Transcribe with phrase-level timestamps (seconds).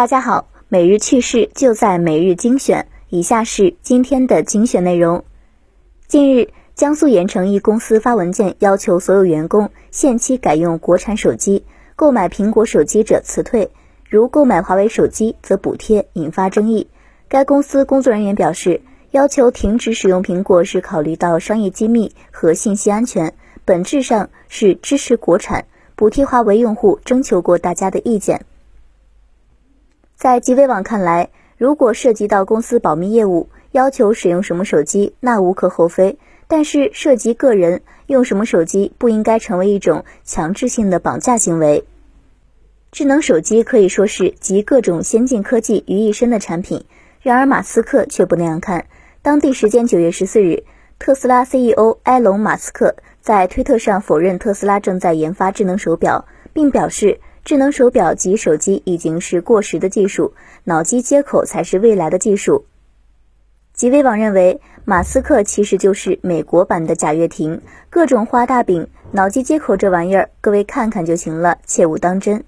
[0.00, 2.86] 大家好，每日趣事就在每日精选。
[3.10, 5.24] 以下是今天的精选内容。
[6.06, 11.66] 近日，江苏盐城一公司发文件要求所有员工限期改用国产手机，
[11.96, 13.72] 购买苹果手机者辞退，
[14.08, 16.88] 如购买华为手机则补贴，引发争议。
[17.28, 18.80] 该公司工作人员表示，
[19.10, 23.34] 要求停止使用苹果是考虑到商业机密和信息安全，
[23.66, 25.66] 本质上是支持国产。
[25.94, 28.46] 补贴华为用户，征求过大家的意见。
[30.20, 36.18] 在极微网看来，如果涉及到公司保密业务，要求使用什么手机，那无可厚非。
[36.46, 41.86] 但是涉及个人用什么手机，不应该成为一种强制性的绑架行为。
[42.92, 46.84] 智能手机可以说是集各种先进科技于一身的产品，
[47.22, 48.88] 然而马斯克却不那样看。
[49.22, 50.64] 当地时间九月十四日，
[50.98, 57.20] 特斯拉 CEO 埃隆·马斯克在推特上否认特斯拉正在研发智能手表，并表示。
[57.44, 62.66] 智能手表及手机已经是过时的技术，脑机接口才是未来的技术。
[63.72, 68.88] 极微网认为，马斯克其实就是美国版的贾跃亭，各种画大饼。
[69.12, 72.44] 脑机接口这玩意儿，各位看看就行了，切勿当真。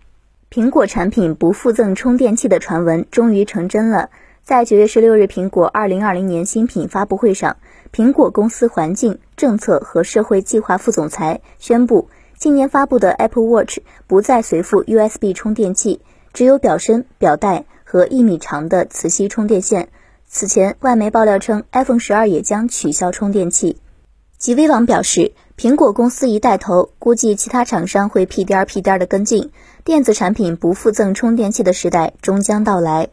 [0.50, 4.10] 苹果产品不附赠充电器的传闻终于成真了。
[4.42, 7.56] 在九月十六日苹果二零二零年新品发布会上，
[7.92, 12.10] 苹果公司环境政策和社会计划副总裁宣布。
[12.42, 16.00] 今年发布的 Apple Watch 不再随附 USB 充电器，
[16.32, 19.90] 只有表身、表带和一米长的磁吸充电线。
[20.26, 23.78] 此前，外媒爆料称 iPhone 十二也将取消充电器。
[24.38, 29.52] 极微网表示，苹果公司一带头，估计其他厂商会屁颠儿屁颠儿的跟进，
[29.84, 33.10] 电子产品不附赠充电器的时代终将到来。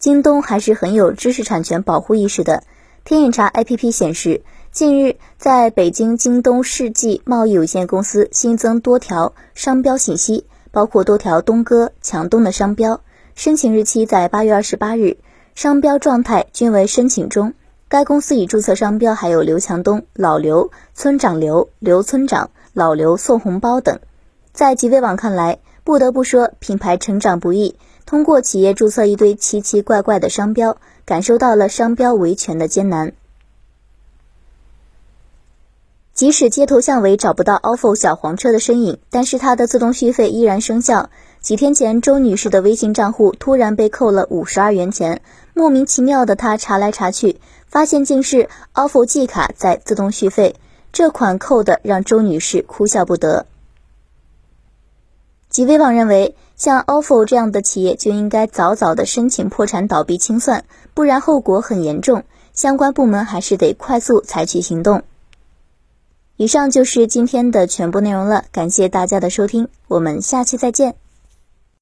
[0.00, 2.64] 京东还是很有知识产权保护意识的。
[3.04, 4.42] 天眼查 APP 显示。
[4.72, 13.02] 近日，在北京京东世纪贸易有限公司新增多条商标信息，包括多条东哥、强东的商标，
[13.36, 15.18] 申请日期在八月二十八日，
[15.54, 17.52] 商标状态均为申请中。
[17.88, 24.00] 该公司已注册商标还有刘强东、老刘、村长刘、刘村长、老刘送红包等。
[24.52, 27.76] 在极微网看来，不得不说品牌成长不易，
[28.06, 33.12] 通过企业注册一堆奇奇怪怪的商标，感受到了商标维权的艰难。
[36.12, 41.10] 即使街头巷尾找不到 ofo 小黄车的身影，但是它的自动续费依然生效。
[41.40, 45.22] 几天前，周女士的微信账户突然被扣了五十二元钱，
[45.54, 50.54] 莫名其妙的她查来查去，发现竟是 ofo 季卡在自动续费，
[50.92, 53.46] 这款扣的让周女士哭笑不得。
[55.54, 65.04] 极微网认为，像 ofo 这样的企业就应该早早的申请破产倒闭清算，不然后果很严重，相关部门还是得快速采取行动。
[66.36, 70.96] 以上就是今天的全部内容了，感谢大家的收听，我们下期再见。